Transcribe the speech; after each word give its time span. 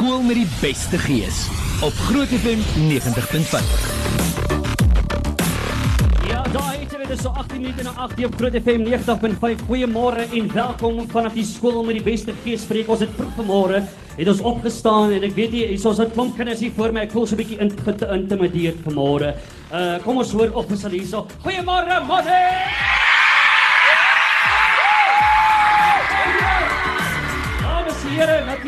skool 0.00 0.22
met 0.24 0.38
die 0.38 0.48
beste 0.62 0.96
gees 1.04 1.42
op 1.84 1.96
Groot 2.06 2.30
FM 2.32 2.60
90.5. 2.88 3.66
Ja, 6.24 6.40
daar 6.54 6.78
het 6.78 6.94
dit 7.08 7.20
so 7.20 7.28
18 7.28 7.60
minute 7.60 7.84
na 7.84 7.92
8 8.06 8.24
op 8.24 8.38
Groot 8.40 8.56
FM 8.62 8.86
90.5. 8.88 9.66
Goeiemôre 9.68 10.24
en 10.32 10.48
welkom 10.54 11.02
vanaf 11.10 11.36
die 11.36 11.44
skool 11.44 11.84
met 11.84 11.98
die 11.98 12.06
beste 12.06 12.32
gees. 12.46 12.64
Spreek 12.64 12.88
ons 12.88 13.04
dit 13.04 13.12
vroeg 13.18 13.36
vanmôre. 13.42 13.82
Het 14.16 14.32
ons 14.32 14.40
opgestaan 14.54 15.12
en 15.18 15.28
ek 15.28 15.36
weet 15.36 15.52
jy, 15.58 15.68
hier's 15.74 15.84
ons 15.84 16.00
'n 16.00 16.08
klomp 16.16 16.32
kinders 16.36 16.64
hier 16.64 16.72
voor 16.72 16.96
my. 16.96 17.04
Ek 17.04 17.12
voel 17.12 17.26
so 17.26 17.36
'n 17.36 17.42
bietjie 17.44 17.60
in, 17.60 17.70
geïntimideerd 17.84 18.80
vanmôre. 18.88 19.36
Uh 19.68 20.00
kom 20.00 20.16
ons 20.16 20.32
hoor 20.32 20.50
op 20.54 20.70
ons 20.70 20.86
hierso. 20.88 21.26
Goeiemôre, 21.44 22.00
Motte. 22.08 22.99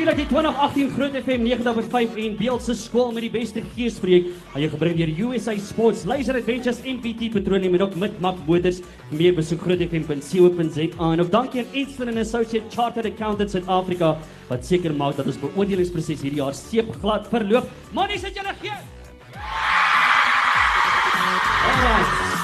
Natuurlik 0.03 0.29
die 0.29 0.34
2018 0.34 0.89
Groot 0.96 1.14
FM 1.14 1.43
90.5 1.46 2.16
en 2.19 2.32
Beeld 2.37 2.62
se 2.64 2.75
skool 2.75 3.12
met 3.15 3.23
die 3.23 3.30
beste 3.30 3.62
geespreek. 3.77 4.33
Jou 4.59 4.70
gebring 4.73 4.97
deur 4.98 5.12
USA 5.29 5.55
Sports, 5.62 6.02
Laser 6.10 6.34
Adventures, 6.41 6.80
MPT 6.83 7.30
Petroleum 7.30 7.77
en 7.79 7.84
ook 7.87 7.95
Midmap 7.95 8.41
Motors. 8.48 8.80
Meer 9.15 9.37
besoek 9.37 9.62
grootfm.co.za 9.62 11.07
en 11.07 11.23
ook 11.23 11.30
dankie 11.30 11.62
aan 11.62 11.70
Eastern 11.79 12.10
and 12.10 12.19
Associate 12.19 12.66
Chartered 12.74 13.12
Accountants 13.12 13.55
South 13.55 13.70
Africa 13.70 14.16
wat 14.51 14.66
seker 14.66 14.91
maak 14.91 15.20
dat 15.20 15.30
ons 15.30 15.38
beoordelingsproses 15.38 16.27
hierdie 16.27 16.43
jaar 16.43 16.57
seepglad 16.57 17.30
verloop. 17.30 17.71
Monnie, 17.95 18.19
sit 18.19 18.34
julle 18.34 18.59
gee. 18.59 18.74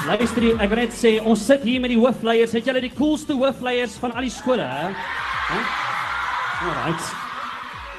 Luister, 0.07 0.51
ek 0.55 0.69
wil 0.71 0.85
net 0.87 0.95
sê 0.95 1.17
ons 1.19 1.43
sit 1.51 1.65
hier 1.67 1.83
met 1.83 1.91
die 1.91 1.99
hoofleiers. 1.99 2.55
Het 2.55 2.71
julle 2.71 2.87
die 2.87 2.95
coolste 2.95 3.35
hoofleiers 3.35 3.99
van 3.99 4.15
al 4.15 4.29
die 4.29 4.37
skole, 4.37 4.63
hè? 4.63 4.93
Huh? 5.49 5.65
Alright. 6.69 7.27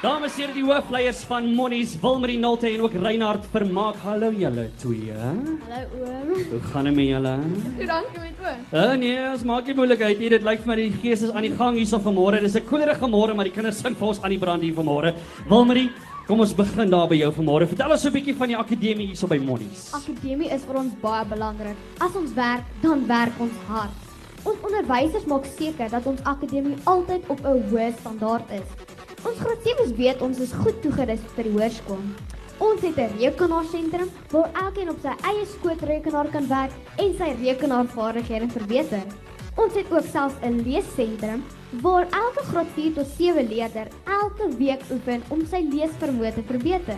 Dames 0.01 0.33
en 0.33 0.41
here, 0.41 0.53
die 0.55 0.63
hoofleiers 0.65 1.19
van 1.29 1.45
Monies, 1.53 1.91
Wilmarie 2.01 2.39
Nolte 2.41 2.65
en 2.71 2.81
ook 2.81 2.95
Reinhard 3.03 3.43
Vermaak. 3.53 3.99
Hallo 4.01 4.31
julle 4.33 4.63
twee. 4.81 5.13
Hallo 5.13 5.99
oom. 5.99 6.31
Hoe 6.49 6.61
gaan 6.71 6.89
dit 6.89 6.95
met 6.95 7.05
julle? 7.05 7.33
Hoe 7.75 7.85
dankie 7.91 8.23
met 8.23 8.41
oom. 8.41 8.63
Uh, 8.73 8.95
nee, 8.97 9.19
ons 9.29 9.45
maak 9.45 9.69
nie 9.69 9.75
moeilikheid 9.77 10.17
nie. 10.23 10.31
Dit 10.33 10.47
lyk 10.47 10.63
vir 10.63 10.71
my 10.71 10.79
die 10.79 10.89
gees 11.03 11.21
is 11.27 11.29
aan 11.29 11.45
die 11.45 11.53
gang 11.53 11.77
hierso 11.77 12.01
vanmôre. 12.01 12.41
Dis 12.41 12.57
'n 12.57 12.65
koelerige 12.65 13.11
môre, 13.13 13.35
maar 13.37 13.45
die 13.45 13.53
kinders 13.53 13.77
sing 13.77 13.93
vir 13.93 14.07
ons 14.07 14.23
aan 14.23 14.33
die 14.33 14.41
brand 14.41 14.65
hier 14.65 14.73
vanmôre. 14.73 15.13
Wilmarie, 15.47 15.91
kom 16.25 16.39
ons 16.39 16.53
begin 16.53 16.89
daar 16.89 17.07
by 17.07 17.21
jou 17.21 17.31
vanmôre. 17.37 17.69
Vertel 17.69 17.91
ons 17.91 18.05
'n 18.05 18.11
bietjie 18.11 18.35
van 18.35 18.47
die 18.47 18.57
akademie 18.57 19.05
hierso 19.13 19.27
by 19.27 19.37
Monies. 19.37 19.93
Akademie 19.93 20.49
is 20.49 20.65
vir 20.65 20.77
ons 20.77 20.93
baie 20.99 21.25
belangrik. 21.25 21.77
As 21.99 22.15
ons 22.15 22.33
werk, 22.33 22.65
dan 22.81 23.05
werk 23.05 23.37
ons 23.39 23.53
hard. 23.67 23.93
Ons 24.43 24.57
onderwysers 24.65 25.25
maak 25.29 25.45
seker 25.45 25.89
dat 25.89 26.05
ons 26.09 26.21
akademie 26.23 26.75
altyd 26.85 27.21
op 27.29 27.39
'n 27.45 27.69
hoë 27.69 27.93
standaard 27.99 28.49
is. 28.49 28.90
Ons 29.21 29.37
graad 29.37 29.59
7's 29.61 29.91
weet 29.99 30.21
ons 30.25 30.39
is 30.41 30.53
goed 30.63 30.77
toegerus 30.81 31.21
vir 31.35 31.45
die 31.45 31.51
hoërskool. 31.53 31.99
Ons 32.61 32.81
het 32.81 32.97
'n 32.97 33.17
rekenaarsentrum 33.19 34.09
waar 34.31 34.49
elkeen 34.63 34.89
op 34.89 34.97
sy 35.03 35.13
eie 35.29 35.45
skootrekenaar 35.45 36.29
kan 36.31 36.47
werk 36.47 36.71
en 36.97 37.13
sy 37.17 37.29
rekenaarvaardighede 37.41 38.49
verbeter. 38.49 39.05
Ons 39.55 39.73
het 39.75 39.91
ook 39.91 40.05
selfs 40.11 40.41
'n 40.41 40.63
leessentrum 40.65 41.43
waar 41.81 42.07
elke 42.09 42.43
graad 42.49 42.67
4 42.75 42.93
tot 42.93 43.07
7 43.17 43.47
leerder 43.47 43.87
elke 44.05 44.57
week 44.57 44.81
oefen 44.91 45.21
om 45.29 45.45
sy 45.45 45.61
leesvermoë 45.69 46.33
te 46.33 46.43
verbeter. 46.43 46.97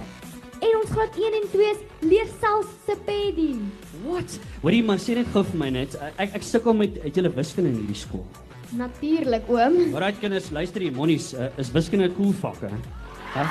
En 0.60 0.74
ons 0.82 0.90
graad 0.90 1.16
1 1.18 1.34
en 1.42 1.48
2's 1.52 1.80
leer 2.00 2.28
selfs 2.40 2.72
Sepedi. 2.86 3.60
What? 4.06 4.40
Hoorie 4.62 4.84
maar 4.84 5.00
sê 5.00 5.16
net 5.16 5.28
gou 5.34 5.44
vir 5.44 5.60
my 5.60 5.70
net. 5.70 5.98
Ek 6.16 6.36
ek 6.36 6.44
sukkel 6.44 6.74
met 6.74 7.04
het 7.04 7.16
julle 7.16 7.34
wiskunde 7.36 7.70
in 7.70 7.76
hierdie 7.76 8.00
skool. 8.00 8.26
Natuurlik 8.78 9.50
oom. 9.50 9.76
Alright 9.94 10.20
kinders, 10.20 10.50
luister 10.52 10.82
hier, 10.82 10.94
Monies, 10.96 11.34
uh, 11.34 11.50
is 11.62 11.70
wiskunde 11.72 12.08
'n 12.10 12.16
cool 12.16 12.34
vak, 12.34 12.60
hè? 12.62 12.70
Hæ? 13.34 13.44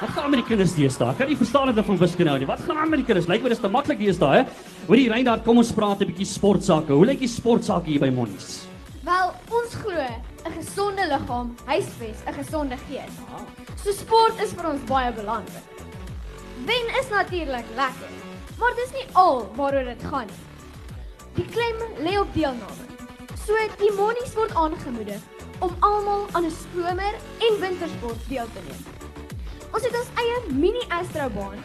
Wat 0.00 0.10
gaan 0.10 0.30
met 0.30 0.40
die 0.40 0.48
kinders 0.48 0.74
deesdae? 0.74 1.14
Kan 1.16 1.28
nie 1.28 1.36
verstaan 1.36 1.74
dit 1.74 1.84
van 1.84 1.98
wiskunde 1.98 2.30
nou 2.30 2.38
nie. 2.38 2.46
Wat 2.46 2.60
gaan 2.60 2.76
aan 2.76 2.90
met 2.90 2.98
die 2.98 3.06
kinders? 3.06 3.26
Lyk 3.26 3.42
my 3.42 3.48
dis 3.48 3.58
te 3.58 3.68
maklik 3.68 3.98
deesdae, 3.98 4.36
hè? 4.36 4.44
Hoorie 4.86 5.08
Reinhard, 5.08 5.44
kom 5.44 5.56
ons 5.56 5.72
praat 5.72 6.00
'n 6.02 6.06
bietjie 6.06 6.26
sportsake. 6.26 6.92
Hoe 6.92 7.06
lyk 7.06 7.18
die 7.18 7.28
sportsake 7.28 7.86
hier 7.86 8.00
by 8.00 8.10
Monies? 8.10 8.66
Wel, 9.04 9.32
ons 9.50 9.74
glo 9.74 10.00
'n 10.46 10.52
gesonde 10.52 11.06
liggaam 11.06 11.54
huisves 11.66 12.18
'n 12.26 12.34
gesonde 12.34 12.76
gees. 12.88 13.14
So 13.82 13.92
sport 13.92 14.40
is 14.42 14.52
vir 14.52 14.66
ons 14.72 14.82
baie 14.84 15.12
belangrik. 15.12 15.62
Wen 16.66 16.86
is 17.00 17.08
natuurlik 17.10 17.66
lekker, 17.76 18.10
maar 18.58 18.72
dis 18.76 18.92
nie 18.92 19.06
al 19.12 19.50
waaroor 19.56 19.84
dit 19.84 20.02
gaan 20.10 20.26
nie. 20.26 20.53
Die 21.34 21.46
klem 21.50 21.80
lê 22.06 22.16
op 22.20 22.30
deelname. 22.34 22.84
So 23.44 23.54
die 23.80 23.92
monies 23.98 24.34
word 24.38 24.54
aangemoedig 24.54 25.22
om 25.64 25.70
almal 25.80 26.26
aan 26.32 26.44
'n 26.46 26.52
somer- 26.62 27.18
en 27.46 27.60
wintersport 27.60 28.28
deel 28.28 28.46
te 28.54 28.60
neem. 28.68 28.82
Ons 29.72 29.82
het 29.82 29.94
ons 30.00 30.10
eie 30.22 30.36
mini 30.54 30.84
astrobaan 30.88 31.58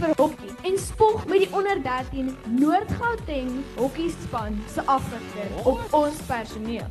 vir 0.00 0.10
hokkie 0.16 0.52
en 0.62 0.78
spog 0.78 1.26
met 1.26 1.38
die 1.38 1.52
onder 1.52 1.82
13 1.82 2.36
Noord-Gauteng 2.46 3.50
hokkiespan 3.76 4.58
se 4.74 4.82
afrigter 4.86 5.48
op 5.64 5.80
ons 5.90 6.16
personeel. 6.26 6.86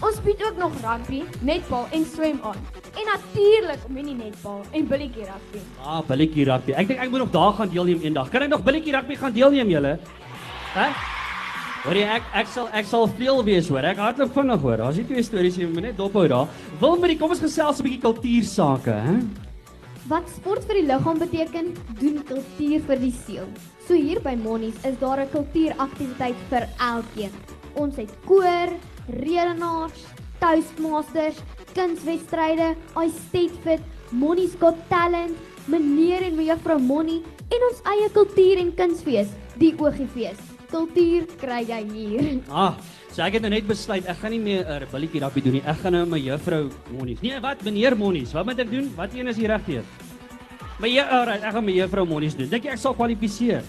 Ons 0.00 0.20
bied 0.20 0.44
ook 0.44 0.56
nog 0.56 0.72
rugby, 0.82 1.22
netbal 1.40 1.86
en 1.90 2.04
swem 2.04 2.40
aan. 2.42 2.60
En 2.94 3.04
natuurlik 3.12 3.88
mini 3.88 4.12
netbal 4.12 4.60
en 4.70 4.86
billetjie 4.86 5.24
rugby. 5.24 5.60
Ah, 5.84 6.00
billetjie 6.06 6.44
rugby. 6.44 6.72
Ek 6.72 6.88
dink 6.88 7.00
ek 7.00 7.10
moet 7.10 7.18
nog 7.18 7.30
daar 7.30 7.52
gaan 7.52 7.68
deelneem 7.68 8.00
eendag. 8.00 8.28
Kan 8.28 8.42
ek 8.42 8.48
nog 8.48 8.62
billetjie 8.62 8.92
rugby 8.92 9.14
gaan 9.14 9.32
deelneem 9.32 9.68
julle? 9.68 9.98
Hæ? 10.74 11.15
Hoorie 11.86 12.02
ek 12.02 12.24
ek 12.34 12.48
sal 12.50 12.64
ek 12.74 12.86
sal 12.90 13.04
veel 13.14 13.44
wees 13.46 13.68
hoor. 13.70 13.84
Ek 13.86 14.00
hardloop 14.02 14.32
vinnig 14.34 14.62
hoor. 14.64 14.80
Daar's 14.80 14.96
nie 14.98 15.04
twee 15.06 15.22
stories 15.22 15.54
nie, 15.60 15.68
moet 15.70 15.84
net 15.84 15.98
dophou 16.00 16.24
daar. 16.26 16.48
Wilmarie, 16.80 17.14
kom 17.20 17.30
ons 17.30 17.42
gesels 17.44 17.78
'n 17.78 17.86
bietjie 17.86 18.02
kultuursake, 18.02 18.90
hè? 18.90 19.14
Wat 20.10 20.26
sport 20.34 20.66
vir 20.66 20.80
die 20.80 20.86
liggaam 20.88 21.18
beteken, 21.18 21.76
doen 22.00 22.18
kultuur 22.26 22.80
vir 22.88 22.98
die 22.98 23.12
siel. 23.12 23.46
So 23.86 23.94
hier 23.94 24.18
by 24.18 24.34
Monies 24.34 24.74
is 24.82 24.98
daar 24.98 25.20
'n 25.20 25.30
kultuuraktiwiteit 25.30 26.34
vir 26.50 26.66
elkeen. 26.80 27.30
Ons 27.76 27.96
het 27.96 28.10
koor, 28.26 28.68
redenaars, 29.06 30.02
toastmasters, 30.40 31.38
kunswedstryde, 31.72 32.74
I 32.96 33.08
State 33.10 33.54
Fit, 33.62 33.80
Monies 34.10 34.56
Got 34.58 34.76
Talent, 34.88 35.36
meneer 35.66 36.22
en 36.22 36.34
mevrou 36.34 36.80
Monnie 36.80 37.22
en 37.48 37.60
ons 37.70 37.80
eie 37.84 38.10
kultuur 38.10 38.58
en 38.58 38.74
kunsfees, 38.74 39.28
die 39.56 39.74
Oogiefees. 39.78 40.55
Kultuur 40.70 41.26
kry 41.38 41.62
jy 41.68 41.80
hier. 41.92 42.40
Ah, 42.50 42.74
so 43.12 43.22
ek 43.22 43.38
het 43.38 43.44
nou 43.44 43.50
net 43.52 43.66
besluit 43.68 44.06
ek 44.06 44.18
gaan 44.18 44.32
nie 44.34 44.42
meer 44.42 44.64
'n 44.66 44.82
uh, 44.82 44.88
billetjie 44.92 45.20
rugby 45.22 45.40
doen 45.40 45.52
nie. 45.58 45.62
Ek 45.64 45.78
gaan 45.82 45.92
nou 45.92 46.06
met 46.06 46.22
juffrou 46.22 46.70
Monies. 46.90 47.20
Nee, 47.22 47.40
wat 47.40 47.62
meneer 47.62 47.96
Monies? 47.96 48.32
Wat 48.32 48.44
moet 48.44 48.58
ek 48.58 48.70
doen? 48.70 48.90
Wat 48.96 49.14
een 49.14 49.28
is 49.28 49.36
die 49.36 49.46
regte 49.46 49.72
een? 49.78 49.84
Maar 50.78 50.88
jy, 50.88 51.00
alright, 51.02 51.42
ek 51.42 51.52
gaan 51.52 51.64
met 51.64 51.74
juffrou 51.74 52.06
Monies 52.06 52.34
doen. 52.36 52.48
Dink 52.48 52.64
jy 52.64 52.70
ek 52.70 52.78
sal 52.78 52.94
kwalifiseer? 52.94 53.62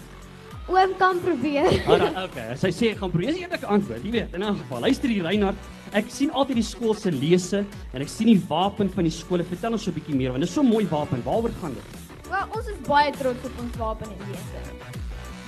Oom 0.68 0.98
kan 1.00 1.20
probeer. 1.24 1.70
Alright, 1.88 2.18
okay. 2.26 2.56
Sy 2.60 2.72
sê 2.76 2.90
ek 2.92 2.98
gaan 3.00 3.12
probeer. 3.12 3.32
Dis 3.32 3.46
eerlike 3.46 3.70
antwoord, 3.72 4.04
jy 4.04 4.12
weet. 4.12 4.34
In 4.36 4.44
'n 4.44 4.58
geval, 4.64 4.82
luister 4.82 5.10
hier 5.10 5.24
Reinhard. 5.24 5.56
Ek 5.94 6.10
sien 6.12 6.32
altyd 6.32 6.60
die 6.60 6.68
skool 6.68 6.94
se 6.94 7.12
lese 7.12 7.64
en 7.94 8.02
ek 8.02 8.10
sien 8.10 8.28
die 8.28 8.42
wapen 8.50 8.90
van 8.90 9.04
die 9.08 9.14
skole. 9.14 9.44
Vertel 9.44 9.72
ons 9.72 9.84
so 9.84 9.92
'n 9.92 9.96
bietjie 9.96 10.16
meer 10.16 10.32
want 10.32 10.42
dit 10.42 10.50
is 10.50 10.56
so 10.56 10.62
'n 10.62 10.68
mooi 10.68 10.86
wapen. 10.90 11.24
Waaroor 11.24 11.54
gaan 11.62 11.74
dit? 11.74 11.88
Wel, 12.30 12.46
ons 12.52 12.68
is 12.68 12.80
baie 12.88 13.12
trots 13.12 13.46
op 13.46 13.60
ons 13.60 13.78
wapen 13.78 14.08
en 14.12 14.20
lese. 14.28 14.77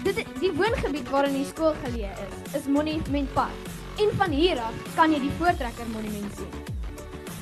Dit 0.04 0.22
die 0.40 0.52
woongebied 0.56 1.10
waarin 1.12 1.34
die 1.36 1.46
skool 1.46 1.74
geleë 1.84 2.12
is, 2.26 2.36
is 2.56 2.68
Monument 2.72 3.34
Park. 3.34 3.72
En 4.00 4.14
van 4.16 4.32
hier 4.32 4.60
af 4.64 4.76
kan 4.96 5.12
jy 5.12 5.20
die 5.26 5.32
Voortrekker 5.40 5.90
Monument 5.92 6.38
sien. 6.38 6.78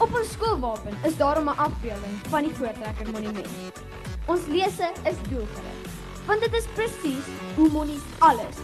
Op 0.02 0.16
ons 0.18 0.32
skoolwapen 0.34 0.98
is 1.06 1.18
daar 1.18 1.42
'n 1.42 1.48
afbeelding 1.48 2.16
van 2.30 2.44
die 2.44 2.56
Voortrekker 2.58 3.12
Monument. 3.12 3.82
Ons 4.26 4.48
lese 4.48 4.90
is 5.04 5.20
doelgerig, 5.30 5.80
want 6.26 6.42
dit 6.42 6.54
is 6.54 6.66
presies 6.74 7.28
hoe 7.56 7.70
Monies 7.70 8.06
alles 8.18 8.56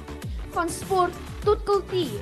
van 0.52 0.70
sport 0.70 1.14
tot 1.44 1.64
kultuur 1.64 2.20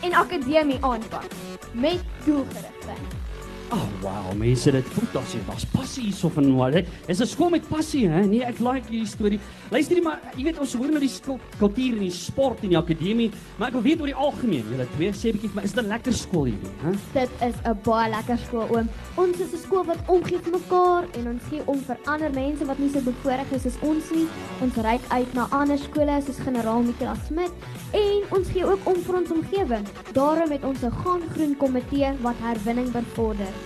en 0.00 0.12
akademie 0.12 0.78
aanpak 0.84 1.30
met 1.72 2.00
doelgerigtheid. 2.24 3.31
Oh 3.72 3.88
wow, 4.02 4.34
mense, 4.36 4.68
dit 4.68 4.88
voel 4.92 5.06
daar's 5.14 5.32
hier, 5.32 5.44
daar's 5.48 5.64
passie 5.72 6.02
hierso 6.04 6.28
van 6.34 6.50
maar 6.52 6.74
dit 6.74 6.88
is 7.08 7.20
'n 7.20 7.26
skool 7.26 7.48
met 7.48 7.68
passie, 7.68 8.08
hè? 8.08 8.26
Nee, 8.26 8.44
ek 8.44 8.58
like 8.58 8.84
hierdie 8.88 9.06
storie. 9.08 9.40
Luister 9.70 9.94
nie 9.96 10.02
maar, 10.02 10.20
jy 10.36 10.44
weet 10.44 10.58
ons 10.58 10.74
hoor 10.74 10.90
nou 10.90 11.00
die 11.00 11.10
kultuur 11.58 11.92
en 11.96 12.04
die 12.04 12.10
sport 12.10 12.62
en 12.62 12.68
die 12.68 12.76
akademie, 12.76 13.30
maar 13.56 13.68
ek 13.68 13.74
wil 13.74 13.82
weet 13.82 14.00
oor 14.00 14.06
die 14.06 14.14
algemeen. 14.14 14.64
Julle 14.70 14.86
twee 14.96 15.12
sê 15.12 15.32
bietjie 15.32 15.48
vir 15.48 15.56
my, 15.56 15.62
is 15.62 15.72
dit 15.72 15.84
'n 15.84 15.88
lekker 15.88 16.12
skool 16.12 16.44
hierdie, 16.44 16.74
hè? 16.84 16.92
Dit 17.12 17.30
is 17.40 17.56
'n 17.64 17.78
baie 17.82 18.10
lekker 18.10 18.38
skool 18.44 18.68
oom. 18.76 18.88
Ons 19.16 19.40
is 19.40 19.52
'n 19.54 19.62
skool 19.64 19.84
wat 19.84 19.98
omgee 20.06 20.38
vir 20.38 20.52
mekaar 20.52 21.04
en 21.16 21.28
ons 21.28 21.42
gee 21.48 21.62
om 21.64 21.78
vir 21.78 21.96
ander 22.04 22.30
mense 22.30 22.64
wat 22.66 22.78
nie 22.78 22.90
so 22.90 23.00
bevoorreg 23.00 23.52
is 23.52 23.66
as 23.66 23.80
ons 23.80 24.10
nie. 24.10 24.28
Ons 24.60 24.74
reik 24.76 25.00
uit 25.08 25.34
na 25.34 25.48
ander 25.50 25.78
skole 25.78 26.20
soos 26.20 26.44
Generaal 26.44 26.82
Nicolas 26.82 27.24
Smit 27.26 27.52
en 27.92 28.22
ons 28.36 28.48
gee 28.48 28.64
ook 28.64 28.84
om 28.84 29.00
vir 29.00 29.16
ons 29.16 29.30
omgewing. 29.30 29.86
Daarom 30.12 30.50
het 30.50 30.64
ons 30.64 30.82
'n 30.82 30.90
gaan 30.90 31.22
groen 31.34 31.56
komitee 31.56 32.12
wat 32.20 32.36
herwinning 32.38 32.92
bevorder. 32.92 33.61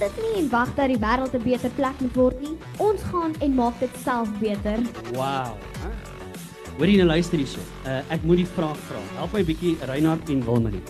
Sit 0.00 0.16
nie 0.16 0.38
en 0.40 0.46
wag 0.48 0.70
dat 0.78 0.88
die 0.88 0.96
wêreld 0.96 1.34
'n 1.36 1.42
beter 1.44 1.70
plek 1.76 1.98
moet 2.00 2.14
word 2.16 2.40
nie. 2.40 2.56
Ons 2.80 3.02
gaan 3.12 3.34
en 3.44 3.54
maak 3.54 3.76
dit 3.80 3.90
self 4.02 4.28
beter. 4.40 4.78
Wow. 5.12 5.52
hè? 5.82 5.90
Hoor 6.78 6.86
jy 6.88 6.96
nou 6.96 7.06
luister 7.06 7.36
hierso. 7.36 7.60
Uh, 7.84 8.00
ek 8.08 8.22
moet 8.24 8.40
die 8.40 8.46
vraag 8.46 8.78
vra. 8.88 9.00
Help 9.18 9.32
my 9.36 9.44
bietjie 9.44 9.76
Reinhard 9.84 10.30
en 10.32 10.40
Wilmarie. 10.44 10.80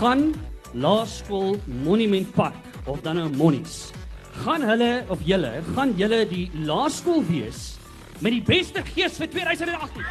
Gaan 0.00 0.34
Laerskool 0.72 1.60
Monument 1.84 2.34
Park 2.34 2.58
of 2.86 3.00
dan 3.00 3.16
nou 3.16 3.30
Monnies. 3.30 3.92
Gaan 4.42 4.62
hulle 4.66 5.04
of 5.08 5.22
julle, 5.22 5.62
gaan 5.76 5.94
julle 5.94 6.26
die 6.26 6.50
laerskool 6.54 7.22
wees 7.30 7.78
met 8.18 8.32
die 8.32 8.42
beste 8.42 8.82
gees 8.82 9.22
vir 9.22 9.30
2018? 9.30 10.02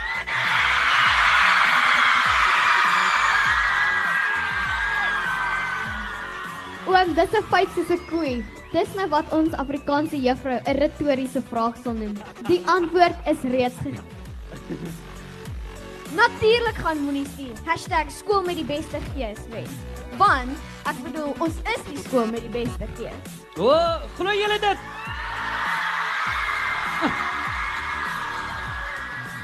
Oom, 6.87 7.13
dis 7.15 7.33
'n 7.35 7.43
feit 7.51 7.69
soos 7.75 7.89
'n 7.89 7.99
koei. 8.09 8.45
Dis 8.71 8.93
nou 8.95 9.07
wat 9.09 9.31
ons 9.31 9.53
Afrikaanse 9.53 10.17
juffrou 10.17 10.59
'n 10.63 10.77
retoriese 10.77 11.41
vraag 11.49 11.75
sal 11.83 11.93
noem. 11.93 12.15
Die 12.47 12.61
antwoord 12.65 13.17
is 13.25 13.41
reeds 13.43 13.75
gegee. 13.83 14.07
Natuurlik 16.21 16.77
gaan 16.83 16.97
moenie 17.03 17.27
sien. 17.35 17.51
#skool 18.07 18.41
met 18.41 18.55
die 18.55 18.65
beste 18.65 18.99
gees 19.13 19.39
wees. 19.51 19.73
Want 20.17 20.57
ek 20.85 20.95
bedoel, 21.03 21.35
ons 21.39 21.55
is 21.75 21.81
die 21.89 21.97
skool 21.97 22.25
met 22.25 22.41
die 22.41 22.63
beste 22.63 22.87
gees. 22.95 23.35
O, 23.57 23.67
oh, 23.67 24.01
glo 24.15 24.31
julle 24.31 24.59
dit? 24.59 24.77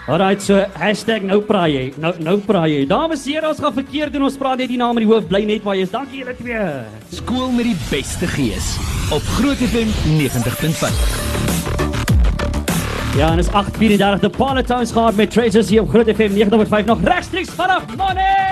Alright, 0.04 0.42
so 0.44 0.58
hashtag 0.76 1.24
nou 1.24 1.38
praai 1.48 1.70
jy. 1.72 1.84
Nou 2.04 2.10
nou 2.20 2.34
praai 2.44 2.74
jy. 2.74 2.80
Dames 2.90 3.22
en 3.24 3.32
here, 3.38 3.48
ons 3.48 3.62
gaan 3.64 3.72
verkeerd 3.78 4.12
doen. 4.12 4.26
Ons 4.28 4.36
praat 4.36 4.60
net 4.60 4.68
die 4.68 4.80
naam 4.82 4.98
in 5.00 5.06
die 5.06 5.12
hoof 5.14 5.30
bly 5.30 5.46
net 5.48 5.64
waar 5.64 5.78
jy 5.80 5.86
is. 5.88 5.94
Dankie 5.94 6.20
julle 6.20 6.36
twee. 6.36 6.66
Skool 7.16 7.54
met 7.56 7.70
die 7.70 7.78
beste 7.88 8.28
gees 8.34 8.74
op 9.16 9.24
Groot 9.38 9.64
FM 9.64 9.88
90.5. 10.20 11.00
Ja, 13.16 13.32
en 13.32 13.40
is 13.40 13.48
8:34 13.48 14.20
de 14.26 14.30
Palatines 14.36 14.92
gehad 14.92 15.16
met 15.16 15.32
Treasures 15.32 15.70
hier 15.72 15.88
op 15.88 15.90
Groot 15.96 16.12
FM 16.12 16.36
90.5 16.36 16.86
nog 16.86 17.00
regstreeks 17.04 17.56
vanaf 17.56 17.88
Money. 17.96 18.52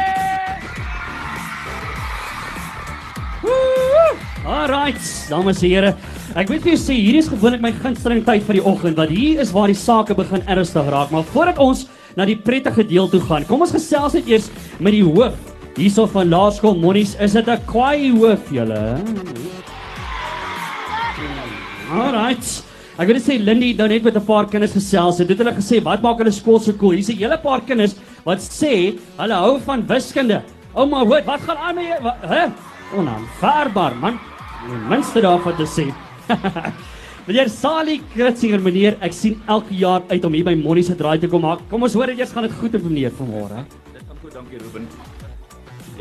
Alright, 4.48 5.26
dames 5.30 5.62
en 5.62 5.70
here. 5.70 5.96
Ek 6.32 6.48
weet 6.48 6.62
vir 6.64 6.72
julle 6.72 6.80
sê 6.80 6.96
hierdie 6.96 7.20
is 7.20 7.28
gewoonlik 7.28 7.60
my 7.60 7.74
gunsteling 7.76 8.22
tyd 8.24 8.46
van 8.48 8.56
die 8.56 8.64
oggend 8.64 8.96
want 8.96 9.12
hier 9.12 9.42
is 9.44 9.50
waar 9.52 9.68
die 9.68 9.76
sake 9.76 10.16
begin 10.16 10.46
ernstig 10.48 10.88
raak. 10.94 11.10
Maar 11.12 11.26
voordat 11.34 11.58
ons 11.60 11.90
na 12.16 12.24
die 12.28 12.38
prettige 12.40 12.86
deel 12.88 13.10
toe 13.12 13.20
gaan, 13.26 13.44
kom 13.50 13.66
ons 13.66 13.74
gesels 13.76 14.16
net 14.16 14.30
eers 14.32 14.48
met 14.80 14.96
die 14.96 15.04
hoof 15.04 15.36
hierso 15.76 16.06
van 16.14 16.32
Laerskool 16.32 16.78
Monnies. 16.80 17.18
Is 17.20 17.36
dit 17.36 17.48
'n 17.48 17.60
kwaai 17.68 18.16
hoof 18.16 18.48
julle? 18.48 18.80
Alright. 21.92 22.64
Ek 22.98 23.08
wil 23.08 23.20
sê 23.20 23.36
Lindy 23.36 23.74
nou 23.76 23.88
net 23.88 24.04
met 24.04 24.16
'n 24.16 24.26
paar 24.26 24.46
kinders 24.48 24.72
gesels 24.72 25.20
het. 25.20 25.28
Dit 25.28 25.38
hulle 25.38 25.52
gesê 25.52 25.84
wat 25.84 26.02
maak 26.02 26.18
hulle 26.20 26.32
skool 26.32 26.60
so 26.60 26.72
cool? 26.72 26.96
Hier's 26.96 27.10
'n 27.10 27.18
hele 27.18 27.38
paar 27.38 27.60
kinders 27.60 27.96
wat 28.24 28.40
sê 28.40 28.98
hulle 29.18 29.34
hou 29.34 29.60
van 29.60 29.86
wiskunde. 29.86 30.44
Ouma, 30.76 31.04
wat 31.06 31.26
wat 31.26 31.42
gaan 31.42 31.58
aan 31.58 31.76
met 31.76 31.86
jy? 31.86 31.98
Hè? 32.28 32.48
Onaanvaarbaar 32.96 33.96
man. 34.00 34.20
Die 34.68 34.78
minste 34.88 35.20
daarvan 35.20 35.56
te 35.58 35.68
sê. 35.68 35.92
meneer 37.28 37.50
Sali 37.54 38.00
Kritsinger 38.14 38.62
meneer, 38.64 38.98
ek 39.04 39.16
sien 39.16 39.40
elke 39.48 39.76
jaar 39.78 40.06
uit 40.12 40.28
om 40.28 40.38
hier 40.38 40.48
by 40.48 40.56
Monnie 40.60 40.86
se 40.88 40.98
draai 40.98 41.18
te 41.22 41.32
kom 41.32 41.46
maak. 41.46 41.66
Kom 41.72 41.88
ons 41.88 41.98
hoor 41.98 42.14
dit 42.14 42.24
eers 42.24 42.36
gaan 42.36 42.48
dit 42.48 42.60
goed 42.62 42.78
met 42.78 42.88
meneer 42.90 43.18
vanmôre. 43.18 43.66
Dit 43.92 44.06
gaan 44.06 44.24
goed, 44.24 44.34
dankie 44.40 44.64
Ruben. 44.64 44.88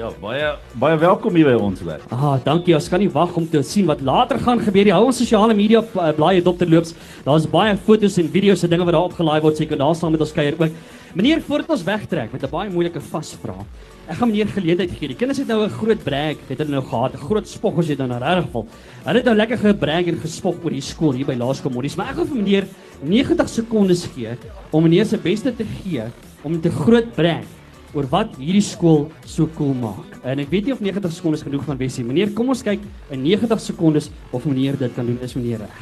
Ja, 0.01 0.09
baie 0.17 0.55
baie 0.81 0.97
welkom 0.97 1.35
hier 1.37 1.51
by 1.51 1.59
ons 1.61 1.83
werk. 1.85 2.05
Ah, 2.15 2.39
dankie. 2.41 2.73
Ons 2.73 2.87
kan 2.89 3.03
nie 3.03 3.11
wag 3.13 3.35
om 3.37 3.45
te 3.53 3.61
sien 3.67 3.85
wat 3.91 4.01
later 4.01 4.39
gaan 4.41 4.63
gebeur 4.65 4.87
nie. 4.89 4.95
Hou 4.97 5.11
ons 5.11 5.19
sosiale 5.21 5.53
media 5.59 5.83
uh, 5.85 6.07
blaaie 6.17 6.41
dop 6.41 6.57
terloops. 6.57 6.95
Daar's 7.27 7.45
baie 7.53 7.75
foto's 7.77 8.17
en 8.23 8.31
video's 8.33 8.65
en 8.65 8.73
dinge 8.73 8.87
wat 8.89 8.97
daar 8.97 9.11
opgelaai 9.11 9.43
word, 9.45 9.61
kan 9.69 9.83
daar 9.83 9.99
saam 9.99 10.17
met 10.17 10.25
ons 10.25 10.33
kuier 10.33 10.57
ook. 10.57 10.73
Meneer, 11.19 11.45
voordat 11.45 11.75
ons 11.77 11.85
wegtrek 11.85 12.33
met 12.33 12.47
'n 12.47 12.53
baie 12.55 12.73
moeilike 12.73 13.03
vasvraag. 13.11 13.69
Ek 14.09 14.17
gaan 14.17 14.33
meneer 14.33 14.49
geleentheid 14.49 14.97
gee. 14.97 15.13
Die 15.13 15.21
kinders 15.21 15.39
het 15.45 15.53
nou 15.53 15.61
'n 15.67 15.77
groot 15.83 16.03
brag, 16.03 16.41
het 16.49 16.59
hulle 16.59 16.71
nou 16.71 16.85
gehad, 16.89 17.13
'n 17.13 17.27
groot 17.27 17.49
spog 17.49 17.79
as 17.79 17.89
jy 17.89 17.97
dan 17.97 18.09
nou 18.09 18.21
reg 18.25 18.45
geval. 18.45 18.67
Hulle 19.05 19.17
het 19.17 19.27
nou 19.27 19.37
lekker 19.37 19.59
gebrag 19.59 20.07
en 20.07 20.17
gespog 20.17 20.65
oor 20.65 20.71
die 20.71 20.81
skool 20.81 21.13
hier 21.13 21.27
by 21.27 21.37
Laerskool 21.37 21.73
Modies, 21.73 21.97
maar 21.97 22.09
ek 22.09 22.17
gaan 22.17 22.27
vir 22.27 22.37
meneer 22.37 22.65
90 23.05 23.49
sekondes 23.49 24.09
gee 24.17 24.33
om 24.71 24.83
meneer 24.83 25.05
se 25.05 25.19
beste 25.19 25.53
te 25.53 25.65
gee 25.65 26.05
om 26.43 26.55
'n 26.55 26.71
groot 26.71 27.13
brag 27.13 27.60
oor 27.97 28.07
wat 28.13 28.37
hierdie 28.39 28.65
skool 28.65 29.09
so 29.27 29.49
cool 29.57 29.73
maak. 29.79 30.19
En 30.27 30.43
ek 30.43 30.51
weet 30.53 30.69
nie 30.69 30.75
of 30.75 30.83
90 30.85 31.15
sekondes 31.17 31.43
genoeg 31.47 31.65
gaan 31.67 31.81
wees 31.81 31.97
nie. 31.99 32.07
Meneer, 32.11 32.35
kom 32.37 32.53
ons 32.53 32.63
kyk 32.67 32.85
in 33.11 33.25
90 33.25 33.65
sekondes 33.65 34.11
of 34.37 34.47
meneer 34.49 34.79
dit 34.81 34.95
kan 34.97 35.09
doen. 35.09 35.19
Is 35.25 35.35
meneer 35.39 35.65
reg? 35.65 35.81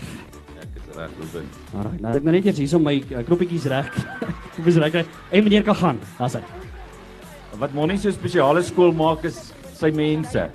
Ek 0.62 0.78
is 0.80 0.94
reg, 0.96 1.18
Ruben. 1.20 1.50
Alraai, 1.74 1.98
nou 2.04 2.14
ek 2.20 2.28
nou 2.28 2.36
net 2.36 2.48
eers 2.48 2.62
hierso 2.62 2.80
my 2.82 2.96
uh, 3.02 3.24
knoppietjies 3.26 3.68
reg. 3.72 3.90
Ek 4.58 4.66
is 4.66 4.78
reg. 4.82 4.96
En 5.30 5.44
meneer 5.46 5.66
kan 5.66 5.76
gaan. 5.78 6.00
Daar's 6.16 6.38
hy. 6.38 6.42
Wat 7.58 7.74
Monnie 7.74 7.98
so 7.98 8.10
spesiale 8.14 8.62
skool 8.66 8.94
maak 8.96 9.26
is 9.28 9.38
sy 9.78 9.92
mense. 9.94 10.48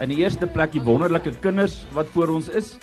In 0.00 0.12
die 0.12 0.20
eerste 0.20 0.48
plek 0.48 0.74
die 0.74 0.84
wonderlike 0.84 1.32
kinders 1.44 1.82
wat 1.96 2.10
voor 2.12 2.34
ons 2.36 2.50
is. 2.52 2.74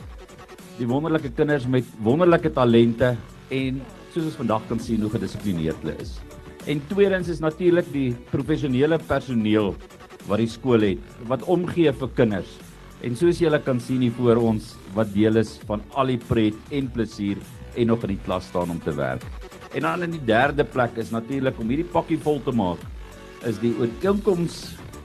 Die 0.80 0.90
wonderlike 0.90 1.34
kinders 1.38 1.68
met 1.69 1.90
wonderlike 2.06 2.54
talente 2.54 3.14
en 3.54 3.81
soos 4.14 4.31
ons 4.31 4.40
vandag 4.42 4.66
kan 4.69 4.81
sien 4.81 5.02
hoe 5.06 5.12
gedissiplineerd 5.14 5.86
hulle 5.86 5.98
is. 6.02 6.18
En 6.65 6.80
tweedens 6.88 7.27
is 7.27 7.42
natuurlik 7.44 7.89
die 7.92 8.13
professionele 8.31 9.00
personeel 9.07 9.74
wat 10.30 10.39
die 10.39 10.48
skool 10.48 10.86
het 10.86 11.18
wat 11.27 11.44
omgee 11.51 11.92
vir 11.92 12.12
kinders. 12.15 12.54
En 13.04 13.18
soos 13.19 13.42
julle 13.44 13.60
kan 13.60 13.81
sien 13.83 14.00
hier 14.06 14.15
voor 14.15 14.39
ons 14.39 14.74
wat 14.95 15.12
deel 15.12 15.42
is 15.42 15.57
van 15.68 15.83
al 16.00 16.13
die 16.13 16.21
pret 16.21 16.56
en 16.71 16.88
plesier 16.94 17.42
en 17.75 17.92
nog 17.92 18.06
in 18.07 18.15
die 18.15 18.24
klas 18.24 18.48
staan 18.48 18.71
om 18.71 18.80
te 18.80 18.95
werk. 18.95 19.25
En 19.75 19.81
dan 19.81 20.07
in 20.07 20.15
die 20.15 20.24
derde 20.24 20.63
plek 20.63 20.95
is 21.01 21.12
natuurlik 21.12 21.60
om 21.60 21.68
hierdie 21.68 21.92
pakkie 21.92 22.19
vol 22.24 22.39
te 22.45 22.56
maak 22.56 22.80
is 23.44 23.59
die 23.59 23.74
ooreenkoms 23.75 24.62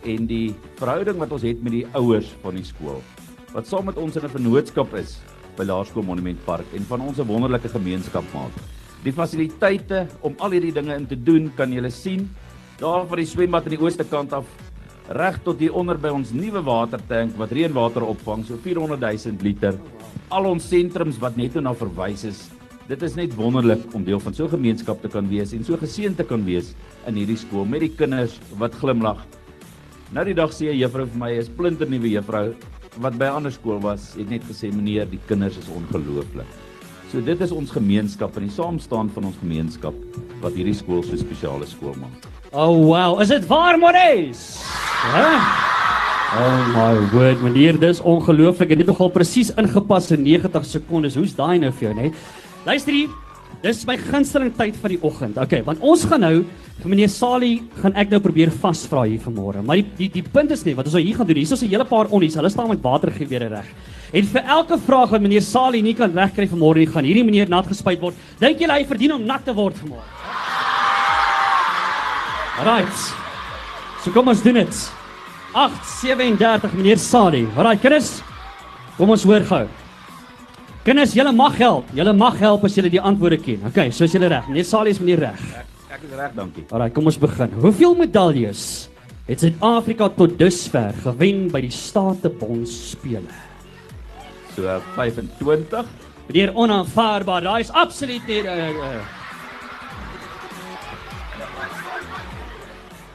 en 0.06 0.28
die 0.30 0.54
verhouding 0.78 1.18
wat 1.18 1.32
ons 1.34 1.42
het 1.42 1.62
met 1.62 1.74
die 1.74 1.86
ouers 1.98 2.30
van 2.44 2.54
die 2.54 2.66
skool 2.66 3.02
wat 3.50 3.66
saam 3.66 3.88
met 3.88 3.96
ons 3.98 4.16
in 4.16 4.24
'n 4.24 4.36
vennootskap 4.36 4.94
is 4.94 5.18
by 5.56 5.64
Laerskool 5.64 6.04
Monument 6.04 6.38
Park 6.44 6.66
en 6.74 6.84
van 6.86 7.00
ons 7.00 7.18
'n 7.18 7.26
wonderlike 7.26 7.68
gemeenskap 7.68 8.24
maak. 8.34 8.77
Die 9.04 9.14
fasiliteite 9.14 10.06
om 10.26 10.34
al 10.42 10.56
hierdie 10.56 10.74
dinge 10.74 10.96
in 10.98 11.06
te 11.06 11.16
doen 11.16 11.52
kan 11.56 11.72
julle 11.72 11.90
sien 11.90 12.28
daar 12.78 13.06
van 13.10 13.18
die 13.18 13.26
swembad 13.26 13.66
aan 13.66 13.74
die 13.74 13.82
ooste 13.82 14.04
kant 14.06 14.32
af 14.32 14.46
reg 15.18 15.38
tot 15.42 15.58
hier 15.62 15.74
onder 15.78 15.98
by 15.98 16.10
ons 16.14 16.34
nuwe 16.36 16.60
watertank 16.62 17.34
wat 17.40 17.54
reënwater 17.56 18.04
opvang 18.06 18.44
so 18.46 18.58
400 18.62 19.00
000 19.00 19.42
liter. 19.42 19.78
Al 20.30 20.46
ons 20.50 20.68
sentrums 20.68 21.18
wat 21.22 21.38
net 21.40 21.56
na 21.62 21.72
verwys 21.74 22.26
is. 22.28 22.44
Dit 22.88 23.02
is 23.02 23.16
net 23.16 23.34
wonderlik 23.36 23.82
om 23.96 24.04
deel 24.04 24.20
van 24.20 24.34
so 24.34 24.44
'n 24.44 24.56
gemeenskap 24.56 25.02
te 25.02 25.08
kan 25.08 25.28
wees 25.28 25.52
en 25.52 25.64
so 25.64 25.76
geseën 25.76 26.14
te 26.14 26.24
kan 26.24 26.44
wees 26.44 26.74
in 27.06 27.14
hierdie 27.14 27.36
skool 27.36 27.64
met 27.64 27.80
die 27.80 27.94
kinders 27.96 28.38
wat 28.58 28.74
glimlag. 28.74 29.24
Nou 30.12 30.24
die 30.24 30.34
dag 30.34 30.50
sê 30.52 30.70
'n 30.72 30.78
juffrou 30.78 31.06
vir 31.06 31.18
my, 31.18 31.32
'n 31.38 31.44
splinternuwe 31.44 32.08
juffrou 32.10 32.54
wat 33.00 33.18
by 33.18 33.24
'n 33.24 33.36
ander 33.36 33.52
skool 33.52 33.80
was, 33.80 34.14
het 34.14 34.30
net 34.30 34.42
gesê 34.42 34.72
meneer, 34.72 35.06
die 35.06 35.20
kinders 35.26 35.56
is 35.56 35.68
ongelooflik. 35.68 36.46
So 37.08 37.22
dit 37.24 37.40
is 37.40 37.52
ons 37.56 37.70
gemeenskap 37.72 38.34
en 38.36 38.44
die 38.44 38.52
saamstaan 38.52 39.08
van 39.14 39.30
ons 39.30 39.36
gemeenskap 39.40 39.96
wat 40.42 40.52
hierdie 40.52 40.76
skool 40.76 41.00
so 41.00 41.16
spesiale 41.16 41.64
skool 41.68 41.94
maak. 41.96 42.26
Oh 42.52 42.74
wow, 42.84 43.16
is 43.22 43.32
dit 43.32 43.46
waar 43.48 43.78
Monies? 43.80 44.42
Hæ? 45.14 45.24
Oh 46.28 46.58
my 46.74 46.90
word, 47.14 47.40
meneer, 47.40 47.78
dis 47.80 48.02
ongelooflik. 48.04 48.74
Dit 48.74 48.82
het 48.82 48.90
nogal 48.92 49.08
presies 49.14 49.48
ingepas 49.56 50.10
in 50.12 50.26
90 50.26 50.66
sekondes. 50.68 51.16
Hoe's 51.16 51.32
daai 51.32 51.56
nou 51.62 51.72
vir 51.78 51.88
jou, 51.88 51.94
né? 51.96 52.10
Luister 52.68 52.92
hier. 52.92 53.14
Dis 53.62 53.80
my 53.88 53.96
gunsteling 53.96 54.52
tyd 54.58 54.76
van 54.78 54.92
die 54.92 55.00
oggend. 55.00 55.40
Okay, 55.40 55.62
want 55.64 55.80
ons 55.80 56.04
gaan 56.06 56.20
nou 56.22 56.34
meneer 56.84 57.08
Sali 57.10 57.54
gaan 57.80 57.96
ek 57.98 58.12
nou 58.12 58.20
probeer 58.22 58.52
vasvra 58.52 59.06
hier 59.08 59.24
vanmôre. 59.24 59.64
Maar 59.64 59.80
die 59.80 59.88
die 59.96 60.10
die 60.20 60.26
punt 60.28 60.52
is 60.52 60.66
nie 60.68 60.76
wat 60.76 60.92
ons 60.92 60.98
nou 60.98 61.02
hier 61.02 61.16
gaan 61.16 61.26
doen. 61.26 61.40
Hier 61.40 61.56
is 61.56 61.62
'n 61.64 61.72
hele 61.72 61.88
paar 61.88 62.12
onnies. 62.12 62.36
Hulle 62.36 62.52
staan 62.52 62.68
met 62.68 62.84
watergewere 62.84 63.48
reg. 63.48 63.72
En 64.12 64.24
vir 64.24 64.52
elke 64.56 64.78
vraag 64.80 65.10
wat 65.12 65.20
meneer 65.20 65.44
Sali 65.44 65.82
nie 65.84 65.94
kan 65.96 66.14
regkry 66.16 66.46
vanmôre 66.48 66.80
nie, 66.80 66.88
gaan 66.88 67.04
hierdie 67.04 67.24
meneer 67.26 67.50
nat 67.52 67.66
gespuit 67.68 68.00
word. 68.00 68.16
Dink 68.40 68.62
julle 68.62 68.78
hy 68.78 68.86
verdien 68.88 69.12
om 69.18 69.26
nat 69.28 69.44
te 69.44 69.52
word 69.56 69.76
vanmôre? 69.82 70.06
Right. 72.64 73.02
So 74.02 74.10
kom 74.14 74.30
ons 74.32 74.40
doen 74.42 74.62
dit. 74.62 74.78
8:37 75.52 76.72
meneer 76.76 76.98
Sali. 77.02 77.44
Right, 77.56 77.80
kinders. 77.82 78.18
Kom 78.96 79.12
ons 79.14 79.26
hoor 79.28 79.44
gou. 79.46 79.66
Kinders, 80.86 81.12
julle 81.12 81.32
mag 81.36 81.58
help. 81.60 81.90
Julle 81.94 82.14
mag 82.16 82.38
help 82.40 82.64
as 82.64 82.76
julle 82.78 82.90
die 82.90 83.02
antwoorde 83.02 83.38
ken. 83.42 83.60
Okay, 83.68 83.90
so 83.92 84.08
is 84.08 84.14
julle 84.16 84.30
reg. 84.32 84.48
Meneer 84.48 84.64
Sali 84.64 84.94
is 84.94 85.02
meneer 85.02 85.20
reg. 85.28 85.42
Ek, 85.60 85.66
ek 85.98 86.06
is 86.08 86.14
reg, 86.16 86.32
dankie. 86.38 86.64
Alraai, 86.72 86.94
kom 86.96 87.10
ons 87.10 87.20
begin. 87.20 87.52
Hoeveel 87.60 87.94
medaljes 87.98 88.88
het 89.28 89.44
Suid-Afrika 89.44 90.08
tot 90.16 90.38
dusver 90.40 90.96
gewen 91.04 91.46
by 91.52 91.60
die 91.66 91.74
Statebond 91.74 92.66
spele? 92.72 93.47
So 94.58 94.80
25. 94.96 95.86
Meneer 96.26 96.50
onaanvaarbaar. 96.54 97.44
Daai 97.46 97.60
is 97.62 97.70
absoluut 97.70 98.24
nie 98.26 98.40
uh, 98.42 98.56
uh. 98.82 98.96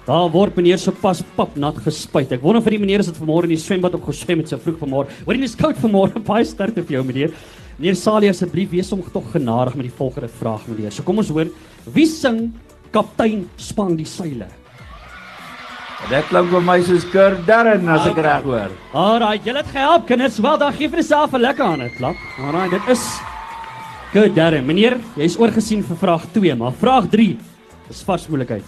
Daar 0.08 0.30
word 0.32 0.56
meneer 0.60 0.80
sopas 0.80 1.20
pap 1.36 1.58
nat 1.60 1.78
gespuit. 1.84 2.32
Ek 2.32 2.42
wonder 2.44 2.64
of 2.64 2.72
die 2.72 2.80
meneer 2.80 3.04
is 3.04 3.12
dit 3.12 3.20
vanmôre 3.20 3.48
in 3.50 3.54
die 3.58 3.60
swembad 3.60 4.00
op 4.00 4.08
geswem 4.08 4.40
met 4.40 4.52
so 4.52 4.60
vroeg 4.60 4.80
vanmôre. 4.86 5.12
Hoor 5.28 5.36
jy 5.36 5.44
dis 5.44 5.60
koud 5.60 5.84
vanmôre. 5.84 6.24
Baie 6.32 6.48
sterkte 6.48 6.84
vir 6.88 7.02
jou 7.02 7.06
meneer. 7.12 7.36
Meneer 7.76 8.00
Salie 8.00 8.32
asseblief 8.32 8.72
wees 8.72 8.96
hom 8.96 9.04
tog 9.12 9.28
genadig 9.36 9.76
met 9.76 9.92
die 9.92 9.96
volgende 10.00 10.32
vraag 10.32 10.64
meneer. 10.72 10.96
So 10.96 11.04
kom 11.04 11.20
ons 11.20 11.32
hoor, 11.34 11.52
wie 11.92 12.08
sing 12.08 12.46
kaptein 12.96 13.50
span 13.60 13.98
die 14.00 14.08
seile? 14.08 14.48
Dit 16.12 16.26
klink 16.28 16.50
vir 16.52 16.64
my 16.68 16.76
soos 16.84 17.04
Kurt 17.14 17.46
Darren 17.48 17.88
as 17.88 18.08
ek 18.10 18.18
reg 18.26 18.44
hoor. 18.44 18.72
Alraai, 18.92 19.38
julle 19.46 19.62
het 19.62 19.70
gehelp 19.72 20.04
kinders. 20.10 20.40
Wel, 20.44 20.58
dan 20.60 20.74
gee 20.76 20.90
vir 20.92 21.00
jouself 21.00 21.34
'n 21.34 21.42
lekker 21.42 21.66
hande 21.66 21.90
klap. 21.98 22.16
Alraai, 22.40 22.70
dit 22.70 22.90
is 22.90 23.04
Good 24.12 24.36
Darren. 24.36 24.66
Meneer, 24.66 25.00
jy's 25.16 25.38
oorgesien 25.40 25.82
vir 25.84 25.98
vraag 25.98 26.26
2, 26.34 26.56
maar 26.56 26.74
vraag 26.74 27.08
3 27.10 27.38
is 27.90 28.04
vars 28.04 28.28
moeilikheid. 28.28 28.66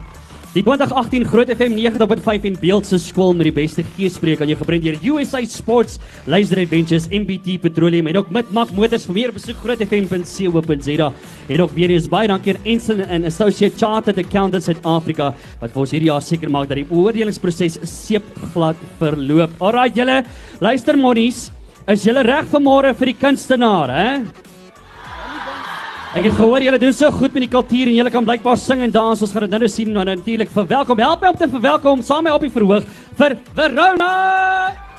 Die 0.52 0.60
2018 0.68 1.24
Groot 1.32 1.48
FM 1.48 1.78
90.5 1.80 2.46
en 2.50 2.56
Beeldse 2.60 2.98
skool 3.00 3.30
met 3.40 3.48
die 3.48 3.54
beste 3.56 3.86
geespreek 3.96 4.42
aan 4.44 4.50
jou 4.52 4.58
gebring 4.60 4.82
deur 4.84 4.98
USA 5.14 5.40
Sports, 5.48 5.96
Laser 6.28 6.60
Adventures, 6.60 7.06
MBT 7.08 7.56
Petroleum 7.64 8.10
en 8.12 8.20
ook 8.20 8.34
Mac 8.36 8.74
Motors 8.76 9.06
vir 9.08 9.16
meer 9.16 9.32
besoek 9.32 9.62
grootfm.co.za. 9.64 11.08
En 11.56 11.64
ook 11.64 11.72
weer 11.78 11.96
eens 11.96 12.12
baie 12.12 12.28
dankie 12.28 12.58
aan 12.58 12.68
Ensign 12.74 13.08
and 13.08 13.32
Associate 13.32 13.80
Chartered 13.80 14.20
Accountants 14.20 14.68
South 14.68 14.84
Africa 14.84 15.32
wat 15.62 15.72
vir 15.72 15.86
ons 15.86 15.96
hierdie 15.96 16.12
jaar 16.12 16.28
seker 16.28 16.52
maak 16.52 16.68
dat 16.68 16.82
die 16.84 16.88
oordelingsproses 16.92 17.80
seepglad 17.88 18.84
verloop. 19.00 19.56
Alright 19.64 19.96
julle, 19.96 20.20
luister 20.60 21.00
monies, 21.00 21.46
is 21.88 22.04
julle 22.04 22.28
reg 22.28 22.52
vir 22.52 22.68
môre 22.68 22.92
vir 22.92 23.16
die 23.16 23.20
kunstenaar, 23.24 23.96
hè? 24.02 24.51
Ek 26.12 26.26
het 26.28 26.34
gehoor 26.36 26.60
julle 26.60 26.76
doen 26.76 26.92
so 26.92 27.08
goed 27.16 27.32
met 27.32 27.46
die 27.46 27.54
kultuur 27.54 27.88
en 27.88 27.96
julle 27.96 28.12
kan 28.12 28.26
blykbaar 28.28 28.58
sing 28.60 28.84
en 28.84 28.92
dans. 28.92 29.22
Ons 29.24 29.32
gaan 29.32 29.46
dit 29.46 29.56
nou 29.56 29.62
nou 29.64 29.72
sien 29.72 29.96
en 29.96 30.12
natuurlik 30.12 30.52
verwelkom. 30.52 31.00
Help 31.00 31.24
my 31.24 31.32
om 31.32 31.40
te 31.40 31.48
verwelkom 31.56 32.04
saam 32.04 32.28
met 32.28 32.34
my 32.34 32.36
op 32.36 32.44
die 32.44 32.52
verhoog 32.52 32.94
vir 33.16 33.40
Verona. 33.56 34.91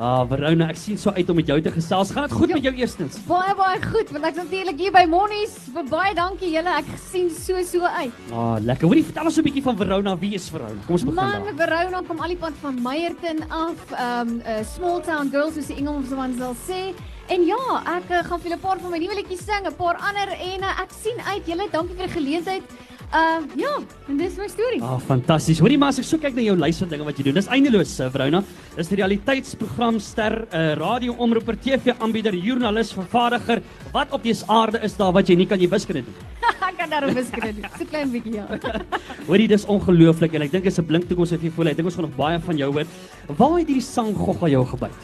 Ah, 0.00 0.22
Verona, 0.24 0.70
ek 0.72 0.78
sien 0.80 0.96
so 0.96 1.12
uit 1.12 1.28
om 1.28 1.36
met 1.36 1.50
jou 1.50 1.58
te 1.60 1.70
gesels. 1.74 2.08
Gaan 2.16 2.24
dit 2.24 2.32
goed 2.32 2.52
met 2.54 2.64
jou 2.64 2.70
eerstens? 2.78 3.18
Baie 3.28 3.52
baie 3.58 3.82
goed, 3.84 4.08
want 4.14 4.24
ek's 4.30 4.38
natuurlik 4.38 4.78
hier 4.80 4.94
by 4.94 5.02
Monnies. 5.12 5.58
Baie 5.90 6.14
dankie 6.16 6.54
julle. 6.54 6.72
Ek 6.80 6.88
sien 7.10 7.28
so 7.28 7.60
so 7.68 7.84
uit. 7.84 8.22
Ah, 8.32 8.56
lekker. 8.64 8.88
Hoorie, 8.88 9.04
vertel 9.04 9.28
ons 9.28 9.36
'n 9.36 9.44
bietjie 9.44 9.62
van 9.62 9.76
Verona. 9.76 10.16
Wie 10.16 10.32
is 10.34 10.48
Verona? 10.48 10.80
Kom 10.86 10.96
ons 10.96 11.04
begin 11.04 11.20
Man, 11.20 11.44
daar. 11.44 11.54
Verona 11.60 12.00
kom 12.08 12.18
al 12.18 12.32
die 12.32 12.40
pad 12.40 12.56
van 12.62 12.80
Meyerton 12.82 13.44
af. 13.50 13.76
Um 13.92 14.40
uh, 14.40 14.64
small 14.64 15.02
town 15.02 15.28
girls 15.28 15.54
soos 15.54 15.66
die 15.66 15.76
Engelsman 15.76 16.34
sal 16.38 16.56
sê. 16.56 16.94
En 17.28 17.44
ja, 17.44 17.60
ek 17.98 18.08
uh, 18.08 18.24
gaan 18.24 18.40
vir 18.40 18.48
julle 18.48 18.56
'n 18.56 18.64
paar 18.64 18.80
van 18.80 18.90
my 18.90 18.98
nuwe 18.98 19.14
liedjies 19.20 19.44
sing, 19.44 19.68
'n 19.68 19.76
paar 19.76 20.00
ander 20.00 20.32
en 20.32 20.60
uh, 20.64 20.80
ek 20.80 20.96
sien 20.96 21.20
uit 21.28 21.44
julle. 21.44 21.68
Dankie 21.70 21.96
vir 21.96 22.06
die 22.06 22.16
geleentheid. 22.16 22.64
Uh 23.10 23.42
ja, 23.58 23.72
en 24.06 24.18
dis 24.20 24.36
my 24.38 24.46
storie. 24.46 24.78
Ah, 24.86 25.00
fantasties. 25.02 25.58
Hoorie 25.58 25.78
maar 25.82 25.90
as 25.90 25.98
ek 25.98 26.06
so 26.06 26.18
kyk 26.22 26.36
na 26.36 26.44
jou 26.44 26.54
lys 26.54 26.78
van 26.78 26.92
dinge 26.92 27.06
wat 27.08 27.16
jy 27.18 27.24
doen, 27.26 27.40
dis 27.40 27.48
eindeloos, 27.50 27.94
uh, 27.98 28.06
Verona. 28.14 28.38
Dis 28.76 28.90
'n 28.92 28.98
realiteitsprogramster, 29.00 30.46
'n 30.46 30.54
uh, 30.54 30.74
radio-omroeper, 30.78 31.58
TV-aanbieder, 31.58 32.34
joernalis, 32.38 32.92
vervaardiger. 32.94 33.62
Wat 33.90 34.12
op 34.14 34.22
dese 34.22 34.46
aarde 34.46 34.78
is 34.86 34.94
daar 34.94 35.10
wat 35.12 35.26
jy 35.26 35.34
nie 35.34 35.46
kan 35.46 35.58
jy 35.58 35.66
wiskunde 35.68 36.04
doen? 36.06 36.14
ek 36.70 36.76
kan 36.78 36.90
daarop 36.90 37.14
beskryf. 37.14 37.58
So 37.78 37.84
klein 37.90 38.12
bietjie 38.14 38.38
ja. 38.38 38.46
Hoorie, 39.28 39.48
dis 39.48 39.66
ongelooflik 39.66 40.34
en 40.34 40.42
ek 40.42 40.52
dink 40.52 40.64
dit 40.64 40.72
is 40.72 40.78
'n 40.78 40.86
blink 40.86 41.08
toekoms 41.08 41.34
wat 41.34 41.42
jy 41.42 41.50
voel. 41.50 41.66
Ek 41.66 41.76
dink 41.76 41.90
ons 41.90 41.98
gaan 41.98 42.06
nog 42.06 42.16
baie 42.16 42.38
van 42.38 42.56
jou 42.56 42.72
hoor. 42.72 42.86
Waar 43.26 43.58
het 43.58 43.66
hierdie 43.66 43.82
sang 43.82 44.14
gogga 44.14 44.46
jou 44.46 44.64
gebyt? 44.70 44.94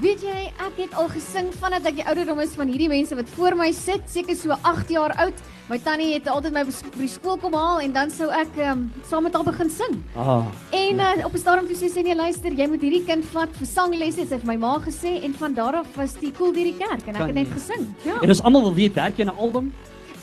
Weet 0.00 0.22
jy, 0.22 0.48
ek 0.64 0.76
het 0.80 0.92
al 0.96 1.08
gesing 1.12 1.52
vandat 1.60 1.84
ek 1.84 1.96
die 2.00 2.08
ouderdom 2.08 2.40
is 2.40 2.56
van 2.56 2.68
hierdie 2.72 2.88
mense 2.88 3.14
wat 3.14 3.28
voor 3.36 3.52
my 3.54 3.70
sit, 3.72 4.00
seker 4.08 4.34
so 4.34 4.56
8 4.62 4.88
jaar 4.88 5.12
oud. 5.18 5.34
My 5.70 5.78
tannie 5.78 6.14
het 6.16 6.26
altyd 6.26 6.52
my 6.56 6.64
by 6.98 7.06
skool 7.06 7.36
kom 7.38 7.54
haal 7.54 7.78
en 7.84 7.92
dan 7.94 8.10
sou 8.10 8.26
ek 8.34 8.56
um, 8.66 8.80
saam 9.06 9.22
met 9.22 9.36
haar 9.38 9.44
begin 9.46 9.68
sing. 9.70 10.00
Ah, 10.18 10.42
En 10.74 10.98
uh, 10.98 11.24
op 11.26 11.34
'n 11.34 11.38
stadium 11.38 11.66
toe 11.68 11.76
sê 11.78 11.88
sy 11.92 12.02
nee, 12.02 12.14
luister, 12.16 12.50
jy 12.52 12.66
moet 12.66 12.82
hierdie 12.82 13.04
kind 13.06 13.24
vat 13.32 13.48
vir 13.54 13.66
sanglesse, 13.66 14.20
het 14.20 14.28
sy 14.34 14.38
vir 14.42 14.46
my 14.50 14.56
ma 14.56 14.78
gesê 14.82 15.22
en 15.22 15.32
van 15.38 15.54
daar 15.54 15.76
af 15.76 15.86
was 15.96 16.14
die 16.18 16.32
koel 16.32 16.52
deur 16.52 16.64
die 16.64 16.74
kerk 16.78 17.06
en 17.06 17.14
ek 17.14 17.20
Kan 17.22 17.26
het 17.26 17.34
net 17.34 17.46
nie. 17.48 17.54
gesing. 17.54 17.94
Ja. 18.04 18.18
en 18.22 18.28
ons 18.28 18.42
almal 18.42 18.62
wil 18.62 18.74
weet 18.74 18.94
werk 18.94 19.16
jy 19.16 19.26
aan 19.28 19.34
'n 19.34 19.38
album? 19.38 19.72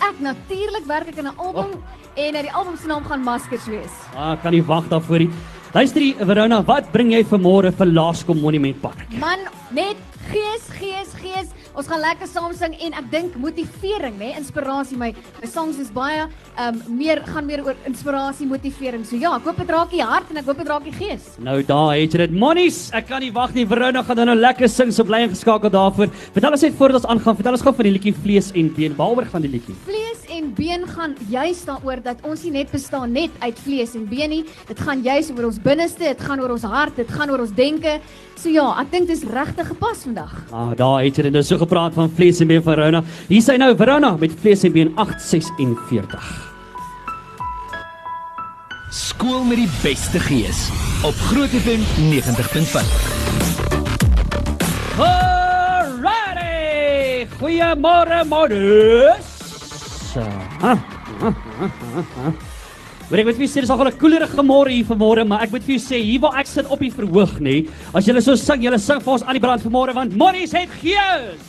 Ek 0.04 0.20
natuurlik 0.20 0.86
werk 0.86 1.08
ek 1.08 1.18
aan 1.18 1.32
'n 1.32 1.38
album 1.40 1.72
en 2.16 2.36
uh, 2.36 2.42
die 2.42 2.52
album 2.54 2.76
se 2.78 2.88
naam 2.88 3.04
gaan 3.06 3.24
Maskers 3.24 3.66
wees. 3.68 3.94
Ah, 4.16 4.36
kan 4.42 4.52
nie 4.52 4.64
wag 4.64 4.88
daarvoor 4.90 5.20
nie. 5.20 5.30
Luister 5.74 6.02
hier, 6.02 6.16
Verona, 6.26 6.62
wat 6.64 6.92
bring 6.92 7.12
jy 7.12 7.24
vanmôre 7.24 7.72
vir 7.72 7.86
Laerskool 7.88 8.36
Monument 8.36 8.82
Park? 8.82 9.08
Man, 9.20 9.40
net 9.72 9.96
gees, 10.32 10.64
gees, 10.80 11.14
gees. 11.22 11.48
Ons 11.78 11.86
gaan 11.86 12.00
lekker 12.02 12.26
saam 12.26 12.54
sing 12.58 12.74
en 12.88 12.96
ek 12.98 13.10
dink 13.12 13.36
motivering, 13.38 14.16
nê, 14.18 14.32
inspirasie. 14.40 14.98
My 14.98 15.12
my 15.38 15.50
songs 15.50 15.78
is 15.84 15.92
baie 15.94 16.24
um 16.64 16.80
meer 16.98 17.22
gaan 17.28 17.46
meer 17.46 17.62
oor 17.62 17.78
inspirasie, 17.86 18.48
motivering. 18.50 19.04
So 19.06 19.20
ja, 19.22 19.36
ek 19.38 19.46
hoop 19.46 19.62
dit 19.62 19.74
raak 19.76 19.94
die 19.94 20.02
hart 20.02 20.32
en 20.34 20.42
ek 20.42 20.50
hoop 20.50 20.64
dit 20.64 20.72
raak 20.72 20.88
die 20.88 20.96
gees. 20.98 21.30
Nou 21.38 21.60
daar 21.62 21.94
het 21.94 22.18
jy 22.18 22.24
dit. 22.24 22.34
Monies, 22.34 22.88
ek 22.98 23.12
kan 23.12 23.22
nie 23.22 23.30
wag 23.36 23.54
nie. 23.54 23.68
Verona 23.70 24.02
gaan 24.08 24.24
dan 24.24 24.32
nou 24.34 24.40
lekker 24.40 24.72
sing. 24.74 24.90
So 24.90 25.06
bly 25.06 25.28
ingeskakel 25.28 25.70
daarvoor. 25.78 26.10
Vertel 26.34 26.58
ons 26.58 26.66
net 26.66 26.82
voordat 26.82 27.04
ons 27.04 27.12
aangaan, 27.14 27.38
vertel 27.44 27.60
ons 27.60 27.68
gou 27.70 27.76
van 27.78 27.92
die 27.92 27.94
liedjie 28.00 28.18
Vlees 28.26 28.50
en 28.58 28.74
Been. 28.74 28.98
Waaroor 28.98 29.30
gaan 29.30 29.46
die 29.46 29.54
liedjie? 29.60 29.78
Vlees 29.86 30.17
en 30.48 30.54
been 30.56 30.88
gaan 30.88 31.16
juis 31.30 31.66
daaroor 31.66 32.00
dat 32.04 32.18
ons 32.24 32.44
nie 32.44 32.52
net 32.52 32.72
bestaan 32.72 33.12
net 33.12 33.32
uit 33.40 33.60
vlees 33.60 33.96
en 33.96 34.08
been 34.08 34.30
nie. 34.32 34.44
Dit 34.68 34.80
gaan 34.80 35.02
juis 35.04 35.32
oor 35.36 35.46
ons 35.50 35.60
binneste, 35.62 36.04
dit 36.04 36.22
gaan 36.24 36.40
oor 36.42 36.52
ons 36.56 36.64
hart, 36.64 36.96
dit 36.96 37.12
gaan 37.12 37.32
oor 37.32 37.40
ons 37.44 37.54
denke. 37.56 38.00
So 38.38 38.50
ja, 38.54 38.68
ek 38.82 38.92
dink 38.94 39.08
dis 39.12 39.24
regtig 39.28 39.68
gepas 39.74 40.06
vandag. 40.08 40.34
Ah, 40.52 40.72
daar 40.78 41.04
het 41.04 41.18
jy 41.18 41.24
dit 41.28 41.36
nou 41.36 41.44
so 41.44 41.58
gepraat 41.60 41.94
van 41.98 42.12
Vlees 42.16 42.42
en 42.42 42.48
Been 42.52 42.64
van 42.64 42.78
Verona. 42.78 43.04
Hier 43.28 43.44
sy 43.44 43.58
nou 43.60 43.76
Verona 43.78 44.16
met 44.20 44.32
Vlees 44.42 44.64
en 44.68 44.76
Been 44.76 44.94
846. 44.96 46.24
Skool 48.98 49.44
met 49.44 49.58
die 49.60 49.72
beste 49.84 50.20
gees 50.30 50.70
op 51.06 51.16
Groot 51.28 51.52
FM 51.52 51.82
90.5. 52.14 52.86
Alrighty! 54.98 56.56
Goeiemôre, 57.38 58.24
modus. 58.30 59.37
Maar 63.08 63.22
ek 63.22 63.26
moet 63.30 63.38
vir 63.38 63.46
julle 63.46 63.54
sê 63.54 63.62
dis 63.64 63.70
al 63.72 63.88
'n 63.88 63.98
koelerige 63.98 64.44
môre 64.44 64.72
hier 64.72 64.86
vanmôre, 64.86 65.24
maar 65.28 65.44
ek 65.44 65.52
moet 65.52 65.64
vir 65.64 65.78
julle 65.78 65.88
sê 65.88 66.02
hier 66.04 66.20
waar 66.20 66.40
ek 66.40 66.48
sit 66.48 66.68
op 66.68 66.80
die 66.80 66.92
verhoog 66.92 67.40
nê, 67.40 67.68
as 67.94 68.06
julle 68.06 68.22
so 68.22 68.36
sing, 68.36 68.64
julle 68.64 68.80
sing 68.80 69.00
vir 69.00 69.14
ons 69.14 69.24
aan 69.24 69.34
die 69.34 69.40
brand 69.40 69.64
vanmôre 69.64 69.94
want 69.94 70.16
Monies 70.16 70.52
het 70.52 70.70
gees. 70.82 71.40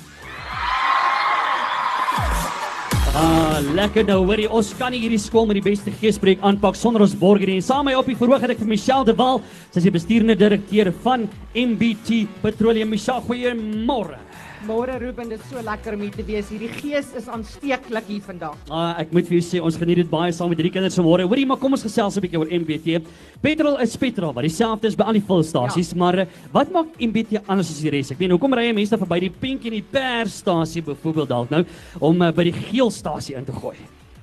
Ah, 3.19 3.59
lekker 3.75 4.05
nou 4.07 4.21
hoorie. 4.29 4.47
Ons 4.47 4.69
kan 4.79 4.93
nie 4.95 5.01
hierdie 5.01 5.19
skool 5.19 5.47
met 5.49 5.59
die 5.59 5.65
beste 5.65 5.91
geespreek 5.91 6.39
aanpak 6.47 6.77
sonder 6.79 7.03
ons 7.03 7.17
borger 7.19 7.51
nie. 7.51 7.57
En 7.59 7.63
saam 7.67 7.85
met 7.85 7.95
my 7.95 7.99
op 7.99 8.07
die 8.07 8.15
verhoog 8.15 8.45
het 8.45 8.51
ek 8.55 8.61
vir 8.63 8.69
Michelle 8.71 9.05
De 9.09 9.15
Wal, 9.19 9.41
sy 9.73 9.81
is 9.81 9.89
die 9.89 9.91
besturende 9.91 10.37
direkteur 10.39 10.93
van 11.03 11.27
MBT 11.57 12.29
Petroleum. 12.45 12.93
Michelle, 12.95 13.25
goeiemôre. 13.27 14.28
Môre 14.67 14.97
Ruben, 14.99 15.29
dit 15.31 15.39
is 15.39 15.51
so 15.53 15.61
lekker 15.63 15.95
om 15.95 16.01
hier 16.03 16.15
te 16.15 16.25
wees. 16.27 16.49
Hierdie 16.51 16.71
gees 16.81 17.13
is 17.19 17.29
aansteeklik 17.31 18.09
hier 18.11 18.23
vandag. 18.27 18.57
Ah, 18.67 18.97
ek 18.99 19.13
moet 19.15 19.29
vir 19.29 19.37
julle 19.37 19.47
sê 19.47 19.61
ons 19.63 19.77
geniet 19.79 20.01
dit 20.01 20.09
baie 20.11 20.33
saam 20.35 20.51
met 20.51 20.59
drie 20.59 20.73
kinders 20.75 20.97
vanmôre. 20.99 21.29
Hoorie, 21.31 21.45
maar 21.47 21.61
kom 21.63 21.77
ons 21.77 21.85
gesels 21.87 22.17
'n 22.17 22.25
bietjie 22.25 22.41
oor 22.41 22.51
MBT. 22.51 22.99
Petrol 23.41 23.79
is 23.79 23.95
petrol, 23.97 24.33
wat 24.35 24.43
dieselfde 24.43 24.89
is 24.89 24.97
by 24.97 25.05
al 25.05 25.13
die 25.13 25.23
volstasies, 25.23 25.93
ja. 25.93 25.99
maar 25.99 26.19
eh, 26.19 26.27
wat 26.53 26.73
maak 26.73 26.87
MBT 26.99 27.39
anders 27.47 27.71
as 27.71 27.81
die 27.81 27.91
res? 27.91 28.11
Ek 28.11 28.19
weet 28.19 28.31
hoekom 28.31 28.55
ry 28.55 28.73
mense 28.73 28.91
dan 28.91 28.99
verby 28.99 29.21
die 29.21 29.31
pink 29.31 29.65
en 29.65 29.79
die 29.79 29.83
persstasie 29.83 30.83
byvoorbeeld 30.83 31.29
dalk 31.29 31.51
nou 31.51 31.65
om 32.01 32.23
uh, 32.23 32.33
by 32.33 32.45
die 32.51 32.53
geelstasie 32.53 33.37
in 33.37 33.45
te 33.45 33.53
gooi? 33.53 33.77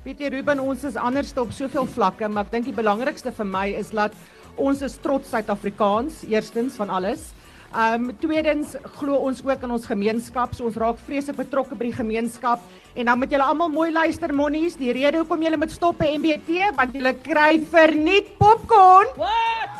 Weet 0.03 0.19
jy 0.19 0.29
Ruben, 0.29 0.59
ons 0.59 0.83
is 0.83 0.95
anders 0.95 1.31
op 1.37 1.51
soveel 1.51 1.85
vlakke, 1.85 2.27
maar 2.27 2.43
ek 2.43 2.51
dink 2.51 2.65
die 2.65 2.75
belangrikste 2.75 3.31
vir 3.31 3.45
my 3.45 3.69
is 3.69 3.89
dat 3.89 4.11
ons 4.57 4.81
is 4.81 4.99
trots 5.01 5.29
Suid-Afrikaans, 5.29 6.25
eerstens 6.27 6.75
van 6.75 6.89
alles. 6.89 7.31
Um 7.73 8.11
tweedens 8.21 8.75
glo 8.99 9.17
ons 9.27 9.41
ook 9.43 9.63
in 9.67 9.71
ons 9.75 9.87
gemeenskap, 9.89 10.53
so 10.55 10.67
ons 10.69 10.77
raak 10.79 10.99
vreeslik 11.07 11.39
betrokke 11.39 11.75
by 11.75 11.89
die 11.89 11.97
gemeenskap. 11.97 12.61
En 12.95 13.09
dan 13.09 13.19
moet 13.19 13.31
julle 13.33 13.43
almal 13.43 13.71
mooi 13.73 13.89
luister 13.91 14.31
monnies, 14.31 14.77
die 14.79 14.93
rede 14.95 15.19
hoekom 15.23 15.43
julle 15.43 15.59
moet 15.59 15.73
stop 15.73 15.97
by 15.99 16.13
MBT, 16.15 16.69
want 16.77 16.95
julle 16.95 17.15
kry 17.25 17.57
verniet 17.71 18.35
popcorn. 18.39 19.11
What? 19.19 19.71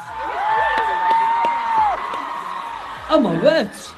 Oh 3.14 3.22
my 3.22 3.36
words. 3.40 3.94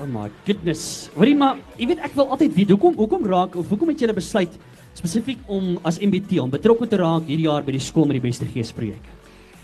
Oh 0.00 0.06
my 0.06 0.30
goodness. 0.46 1.10
Hoorie 1.16 1.34
maar, 1.36 1.58
jy 1.76 1.90
weet 1.90 2.04
ek 2.06 2.14
wil 2.16 2.30
altyd 2.32 2.54
weet 2.56 2.70
hoekom 2.72 2.94
hoekom 2.96 3.26
raak 3.28 3.58
of 3.60 3.68
hoekom 3.68 3.90
het 3.92 4.00
julle 4.00 4.16
besluit 4.16 4.54
spesifiek 4.96 5.42
om 5.50 5.74
as 5.88 5.98
MBT 6.00 6.38
om 6.40 6.52
betrokke 6.52 6.88
te 6.88 7.00
raak 7.00 7.26
hierdie 7.28 7.48
jaar 7.48 7.66
by 7.66 7.74
die 7.76 7.82
skool 7.82 8.08
met 8.08 8.16
die 8.20 8.24
beste 8.24 8.48
geespreek? 8.48 9.02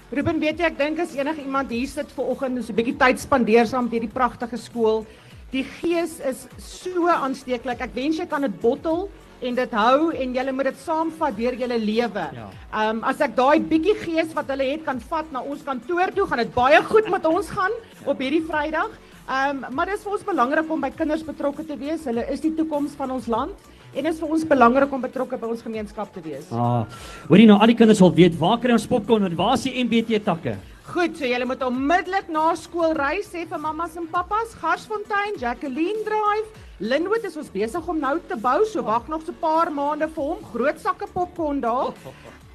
Ruben, 0.09 0.39
weet 0.41 0.57
jy, 0.57 0.65
ek 0.71 0.79
dink 0.79 1.01
as 1.03 1.11
enige 1.13 1.43
iemand 1.45 1.69
hier 1.69 1.89
sit 1.91 2.13
ver 2.17 2.31
oggend 2.33 2.63
so 2.65 2.73
'n 2.73 2.77
bietjie 2.77 2.97
tyd 2.97 3.21
spandeer 3.21 3.67
saam 3.69 3.85
met 3.85 3.93
hierdie 3.93 4.15
pragtige 4.15 4.57
skool, 4.57 5.05
die 5.53 5.65
gees 5.65 6.17
is 6.25 6.47
so 6.57 7.09
aansteeklik. 7.13 7.81
Ek 7.81 7.95
wens 7.95 8.17
jy 8.17 8.25
kan 8.25 8.41
dit 8.41 8.61
bottel 8.63 9.11
en 9.43 9.55
dit 9.55 9.71
hou 9.71 10.11
en 10.11 10.35
jy 10.35 10.53
moet 10.53 10.71
dit 10.71 10.81
saamvat 10.81 11.37
deur 11.37 11.55
jou 11.55 11.69
lewe. 11.69 12.25
Ja. 12.33 12.49
Ehm 12.73 12.97
um, 12.97 13.05
as 13.05 13.21
ek 13.21 13.37
daai 13.37 13.61
bietjie 13.61 13.97
gees 14.01 14.33
wat 14.33 14.49
hulle 14.49 14.65
het 14.73 14.85
kan 14.87 14.99
vat 14.99 15.29
na 15.31 15.43
ons 15.43 15.63
kantoor 15.63 16.11
toe, 16.17 16.27
gaan 16.27 16.39
dit 16.39 16.55
baie 16.55 16.83
goed 16.89 17.11
met 17.11 17.27
ons 17.27 17.51
gaan 17.51 17.73
op 18.07 18.19
hierdie 18.19 18.47
Vrydag. 18.49 18.91
Ehm 19.29 19.65
um, 19.65 19.75
maar 19.77 19.91
dit 19.91 19.99
is 19.99 20.05
vir 20.07 20.13
ons 20.17 20.25
belangrik 20.25 20.71
om 20.73 20.81
by 20.81 20.89
kinders 20.97 21.23
betrokke 21.25 21.65
te 21.69 21.77
wees. 21.77 22.07
Hulle 22.09 22.23
is 22.33 22.41
die 22.41 22.55
toekoms 22.57 22.95
van 22.97 23.11
ons 23.13 23.27
land. 23.29 23.67
En 23.93 24.07
dit 24.07 24.09
is 24.13 24.21
vir 24.21 24.31
ons 24.33 24.45
belangrik 24.49 24.93
om 24.93 25.03
betrokke 25.05 25.37
by 25.37 25.51
ons 25.53 25.65
gemeenskap 25.65 26.15
te 26.15 26.23
wees. 26.25 26.49
Ah. 26.49 26.87
Hoorie 27.29 27.45
nou 27.49 27.59
al 27.61 27.73
die 27.73 27.77
kinders 27.77 28.01
wil 28.01 28.15
weet 28.17 28.39
waar 28.41 28.57
kry 28.63 28.73
ons 28.73 28.89
popcorn 28.89 29.29
en 29.29 29.37
waar 29.37 29.53
is 29.59 29.67
die 29.69 29.75
MBT 29.85 30.23
takke? 30.25 30.57
Goed, 30.89 31.19
so 31.21 31.29
julle 31.29 31.45
moet 31.45 31.61
onmiddellik 31.67 32.31
na 32.33 32.47
skool 32.57 32.95
ry, 32.97 33.19
sê 33.21 33.45
vir 33.51 33.61
mammas 33.61 33.99
en 34.01 34.09
pappas, 34.09 34.55
Garsfontein, 34.63 35.37
Jacqueline 35.37 36.07
Drive. 36.09 36.65
Linwood 36.81 37.29
is 37.29 37.37
ons 37.37 37.53
besig 37.53 37.93
om 37.93 38.01
nou 38.01 38.15
te 38.31 38.41
bou, 38.41 38.63
so 38.65 38.81
wag 38.87 39.13
nog 39.13 39.27
so 39.27 39.33
'n 39.33 39.41
paar 39.43 39.69
maande 39.71 40.09
vir 40.09 40.25
hom. 40.25 40.41
Groot 40.55 40.81
sakke 40.81 41.07
popcorn 41.13 41.61
daar. 41.61 41.93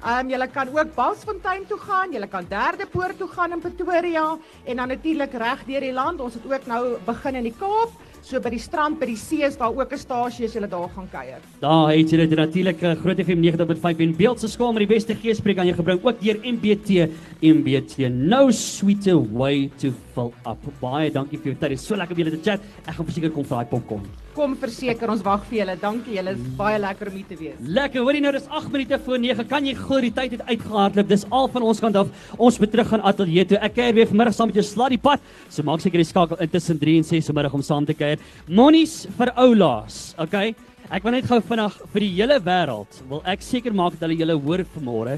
Ehm 0.04 0.26
um, 0.26 0.30
julle 0.30 0.46
kan 0.52 0.68
ook 0.68 0.90
Basfontein 0.94 1.62
toe 1.66 1.78
gaan, 1.80 2.10
julle 2.12 2.26
kan 2.28 2.44
Derde 2.48 2.84
Poort 2.92 3.16
toe 3.18 3.28
gaan 3.28 3.52
in 3.52 3.60
Pretoria 3.60 4.36
en 4.64 4.76
dan 4.76 4.88
natuurlik 4.88 5.32
reg 5.32 5.62
deur 5.64 5.80
die 5.80 5.92
land. 5.92 6.20
Ons 6.20 6.34
het 6.34 6.44
ook 6.44 6.66
nou 6.66 6.98
begin 7.06 7.38
in 7.40 7.46
die 7.48 7.54
Kaap. 7.56 7.94
So 8.20 8.40
by 8.40 8.52
die 8.52 8.60
strand 8.60 8.98
by 9.00 9.08
die 9.08 9.16
see 9.16 9.40
is 9.48 9.56
daar 9.56 9.72
ook 9.72 9.92
'n 9.92 9.98
stasie 9.98 10.44
as 10.44 10.52
jy 10.52 10.60
daar 10.60 10.90
gaan 10.94 11.08
kuier. 11.10 11.40
Daar 11.60 11.88
het 11.88 12.10
jy 12.10 12.16
dit 12.16 12.36
natuurlik 12.36 12.82
uh, 12.82 12.92
Groot 13.00 13.16
FM 13.16 13.40
90.5 13.40 14.00
en 14.00 14.16
Beeld 14.16 14.40
se 14.40 14.48
skaal 14.48 14.72
met 14.72 14.88
die 14.88 14.94
beste 14.94 15.14
geespreek 15.14 15.58
aan 15.58 15.66
jou 15.66 15.76
gebring 15.76 16.04
ook 16.04 16.20
deur 16.20 16.36
MBT 16.42 17.08
MBT 17.40 18.10
No 18.10 18.50
sweeter 18.50 19.16
way 19.32 19.70
to 19.78 19.88
fill 20.12 20.32
up. 20.46 20.60
Baie 20.80 21.10
dankie 21.10 21.38
vir 21.38 21.52
jou 21.52 21.56
tyd. 21.60 21.70
Dit 21.70 21.80
is 21.80 21.86
so 21.86 21.96
lekker 21.96 22.14
om 22.14 22.22
julle 22.22 22.36
te 22.36 22.50
chat. 22.50 22.60
Ek 22.84 22.94
gaan 22.94 23.06
verseker 23.06 23.30
kom 23.30 23.44
vir 23.44 23.56
daai 23.56 23.70
popcorn. 23.70 24.23
Kom 24.34 24.56
verseker 24.58 25.10
ons 25.12 25.22
wag 25.22 25.44
vir 25.46 25.60
julle. 25.60 25.74
Dankie 25.78 26.16
julle. 26.16 26.32
Is 26.34 26.54
baie 26.58 26.78
lekker 26.82 27.10
om 27.10 27.18
hier 27.20 27.26
te 27.28 27.36
wees. 27.38 27.58
Lekker. 27.76 28.02
Hoorie 28.02 28.22
nou 28.24 28.32
dis 28.34 28.48
8 28.50 28.72
minute 28.74 28.98
voor 29.06 29.20
9. 29.22 29.46
Kan 29.50 29.68
jy 29.68 29.76
glo 29.78 30.00
die 30.02 30.10
tyd 30.14 30.34
het 30.34 30.42
uitgehardloop. 30.48 31.08
Dis 31.12 31.26
al 31.30 31.46
van 31.54 31.66
ons 31.70 31.82
kant 31.84 31.98
af. 32.02 32.10
Ons 32.34 32.58
moet 32.58 32.72
terug 32.74 32.90
gaan 32.90 33.04
ateljee 33.06 33.46
toe. 33.52 33.60
Ek 33.62 33.76
kuier 33.78 33.94
weer 33.94 34.10
vanmiddag 34.10 34.34
saam 34.34 34.50
met 34.50 34.58
jou 34.58 34.66
slaa 34.66 34.90
die 34.90 34.98
pad. 34.98 35.22
So 35.46 35.62
maak 35.66 35.84
seker 35.84 36.02
jy 36.02 36.08
skakel 36.10 36.42
intussen 36.42 36.82
3 36.82 36.96
en 36.98 37.08
6 37.12 37.30
vanmiddag 37.30 37.54
om 37.54 37.62
saam 37.62 37.86
te 37.86 37.94
kuier. 37.94 38.22
Monies 38.50 39.04
vir 39.14 39.30
oulaas. 39.46 40.02
Okay. 40.26 40.56
Ek 40.92 41.06
wil 41.06 41.14
net 41.14 41.30
gou 41.30 41.38
vinnig 41.40 41.78
vir 41.94 42.04
die 42.04 42.12
hele 42.18 42.36
wêreld 42.44 42.98
wil 43.08 43.22
ek 43.30 43.40
seker 43.42 43.72
maak 43.72 43.94
dat 43.94 44.04
hulle 44.04 44.18
julle 44.20 44.36
hoor 44.36 44.60
vanmôre 44.74 45.14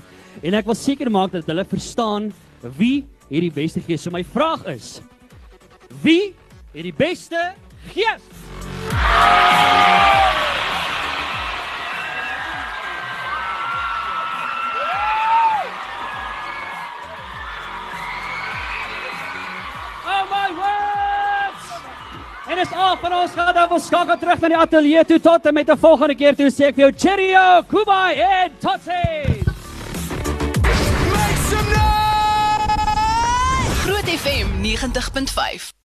en 0.46 0.54
ek 0.54 0.68
wil 0.68 0.78
seker 0.78 1.10
maak 1.10 1.32
dat 1.34 1.48
hulle 1.50 1.64
verstaan 1.66 2.28
wie 2.78 3.02
hierdie 3.32 3.50
beste 3.50 3.82
gees. 3.82 4.04
So 4.06 4.14
my 4.14 4.22
vraag 4.22 4.62
is: 4.70 5.00
Wie 6.04 6.34
het 6.74 6.86
die 6.86 6.94
beste 6.94 7.48
gees? 7.90 8.45
Oh! 9.16 9.46
En 22.46 22.58
is 22.58 22.72
af 22.72 23.00
van 23.00 23.12
ons 23.14 23.30
gaan 23.30 23.54
dan 23.54 23.80
skakel 23.80 24.18
terug 24.18 24.40
na 24.40 24.48
die 24.48 24.56
ateljee 24.56 25.04
toe 25.04 25.18
tot 25.20 25.46
en 25.46 25.54
met 25.54 25.70
'n 25.70 25.78
volgende 25.78 26.14
keer 26.14 26.34
toe 26.36 26.50
sê 26.50 26.64
ek 26.70 26.74
vir 26.74 26.84
jou 26.84 26.92
cheerio, 26.96 27.62
kubai 27.66 28.14
en 28.14 28.50
totsies. 28.58 29.44
Groot 33.84 34.08
FM 34.20 34.46
90.5 34.62 35.74